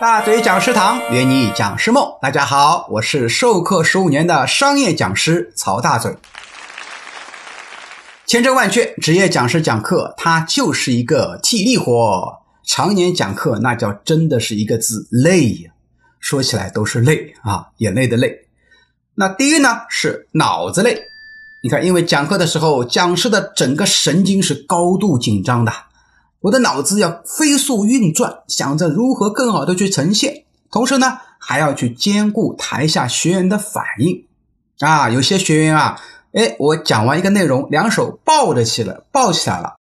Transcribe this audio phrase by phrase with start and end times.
[0.00, 6.16] 大嘴讲师堂约你讲师梦，大家好，我是授课十五年的商业讲师曹大嘴。
[8.24, 12.38] 千真万确，职业讲师讲课，它就是一个体力活。
[12.64, 15.72] 常年讲课，那叫真的是一个字累呀。
[16.20, 18.46] 说起来都是累啊，眼泪的泪。
[19.16, 21.02] 那第一呢是脑子累，
[21.60, 25.72] 你看，因为讲课的时候，讲师的整个神经是高度紧张的。
[26.40, 34.24] 我的脑子要飞速运转，想着如何更好的去呈现，同时呢，还要去兼顾台下学员的反应。
[34.78, 36.00] 啊，有些学员啊，
[36.32, 39.74] 哎，我讲完一个内容，两手抱着起来，抱起来了，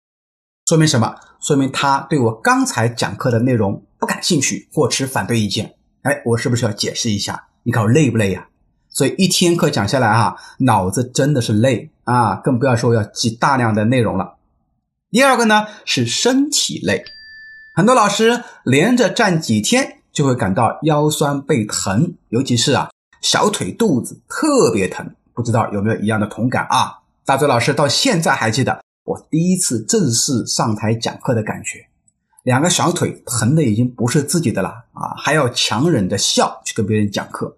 [0.67, 1.17] 说明什么？
[1.41, 5.75] 说明他对我刚才讲课的内容不感兴趣或持反对意见。
[6.01, 7.49] 哎，我是不是要解释一下？
[7.65, 8.49] 你看我累不累呀？
[8.89, 14.36] 所以一天课讲下来啊，脑子真的是累啊，更不要说要记大量的内容了。
[15.17, 17.03] 第二个呢是身体累，
[17.73, 22.91] 很多老师连着站几天就会感到腰酸背疼，尤其是啊
[23.23, 26.99] 小腿肚子特别疼，不知道有没有一样的同感啊？
[27.25, 31.87] 大嘴老师到现在还记得我第一次正式上台讲课的感觉，
[32.43, 37.57] 两个小腿疼的已经不是自己的了啊，还要强忍着笑去跟别人讲课。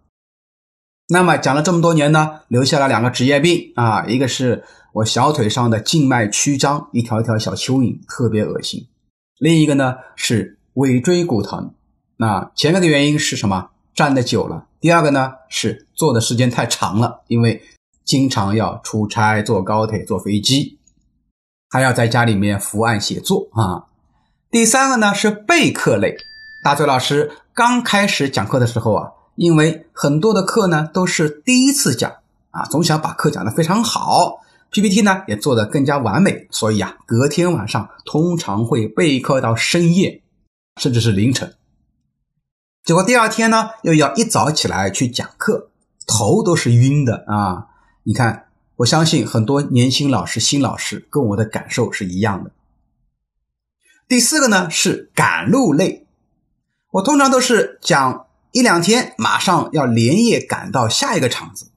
[1.09, 4.65] 那么讲了这么多年呢，留下了两个职业病啊，一个是。
[4.95, 8.89] 我小腿上的静脉曲张，一条一条小蚯蚓，特别恶心。
[9.39, 11.73] 另一个呢是尾椎骨疼。
[12.17, 13.69] 那前面的原因是什么？
[13.95, 14.67] 站的久了。
[14.81, 17.63] 第二个呢是坐的时间太长了，因为
[18.05, 20.79] 经常要出差，坐高铁、坐飞机，
[21.69, 23.87] 还要在家里面伏案写作啊。
[24.51, 26.17] 第三个呢是备课类。
[26.65, 32.13] 大嘴老师刚开始讲课的时候啊，因为很多的课呢都是第一次讲
[32.51, 34.41] 啊，总想把课讲得非常好。
[34.71, 40.21] PPT 呢也做得更加完美，所以啊，隔天晚上通常会备课到深夜，
[40.77, 41.55] 甚至是凌晨。
[42.83, 45.71] 结果第二天呢，又要一早起来去讲课，
[46.05, 47.69] 头都是晕的啊！
[48.03, 52.51] 你看，我相信很多年轻老师、新老师跟我的感受是一样的。
[54.09, 56.07] 第四个呢是赶路累，
[56.91, 61.71] 我通常都是讲一两天，马上要连夜赶到下一个场子。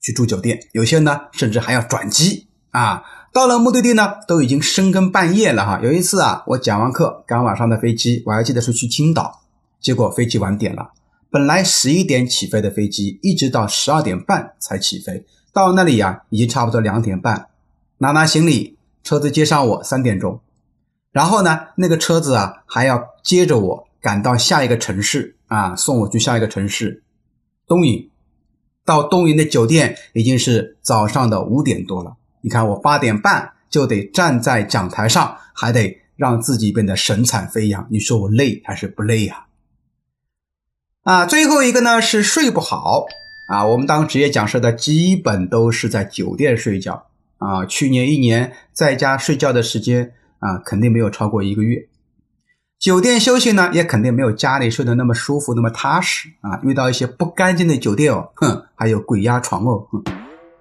[0.00, 3.02] 去住酒店，有些呢甚至还要转机啊。
[3.32, 5.80] 到了目的地呢，都已经深更半夜了哈。
[5.82, 9.40] 有一次啊，我讲完课赶晚上的飞机，我还记得是去青岛，
[9.80, 10.92] 结果飞机晚点了。
[11.30, 15.26] 本来十一点起飞的飞机，一直到十二点半才起飞。
[15.52, 17.48] 到那里呀，已经差不多两点半。
[17.98, 20.40] 拿拿行李，车子接上我三点钟，
[21.10, 27.02] 然后呢，那个车子啊还要接着我赶到下一个城市啊，送我去下一个城市
[27.66, 28.08] 东营。
[28.82, 32.16] 到东营的酒店已经是早上的五点多了。
[32.40, 37.86] 你看，我八点半就得站在讲台上，还得让自己变得神采飞扬。
[37.90, 39.44] 你说我累还是不累呀？
[41.02, 43.04] 啊，最后一个呢是睡不好
[43.50, 43.66] 啊。
[43.66, 47.66] 我们当职业讲师的基本都是在酒店睡觉啊。
[47.66, 51.86] 去年一年在家睡觉的时间啊，肯定没有超过一个月。
[52.78, 56.60] 酒店休息呢，也肯定没有家里睡得那么舒服，那么踏实啊！
[56.62, 60.00] 遇到一些不干净的酒店哦，哼，还有鬼压床哦，哼。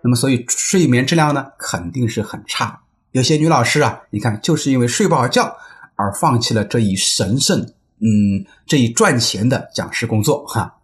[0.02, 2.82] 那么，所以睡眠质量呢，肯定是很差。
[3.12, 5.56] 有些女老师啊，你看，就是因为睡不好觉
[5.96, 7.60] 而放弃了这一神圣，
[8.00, 10.78] 嗯，这一赚钱的讲师工作哈。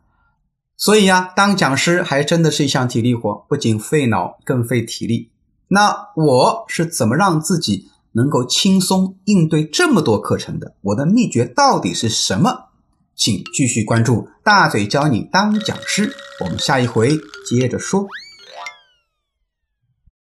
[0.77, 5.31] 所以呀，当讲师还真的是一项体力活，不仅费脑，更费体力。
[5.69, 7.89] 那我是怎么让自己？
[8.13, 12.69] 能够轻松应对这么多课程的，我的秘诀到底是什么？
[13.15, 16.11] 请继续关注大嘴教你当讲师，
[16.43, 17.15] 我们下一回
[17.47, 18.07] 接着说。